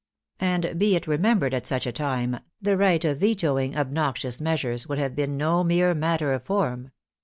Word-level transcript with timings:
xA.nd 0.39 0.79
be 0.79 0.95
it 0.95 1.05
remembered 1.05 1.53
at 1.53 1.67
such 1.67 1.85
a 1.85 1.91
time, 1.91 2.39
the 2.59 2.75
right 2.75 3.05
of 3.05 3.19
vetoing 3.19 3.77
obnoxious 3.77 4.41
measures 4.41 4.87
would 4.89 4.97
have 4.97 5.15
been 5.15 5.37
no 5.37 5.63
mere 5.63 5.93
matter 5.93 6.33
of 6.33 6.41
form. 6.43 6.89